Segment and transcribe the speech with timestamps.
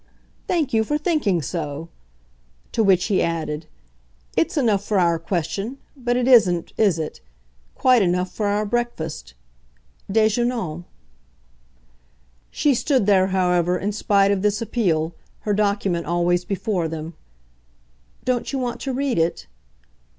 [0.47, 1.87] "Thank you for thinking so!"
[2.71, 3.67] To which he added
[4.35, 7.21] "It's enough for our question, but it isn't is it?
[7.75, 9.35] quite enough for our breakfast?
[10.11, 10.85] Dejeunons."
[12.49, 17.13] She stood there, however, in spite of this appeal, her document always before them.
[18.25, 19.45] "Don't you want to read it?"